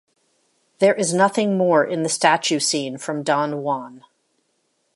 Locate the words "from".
2.97-3.21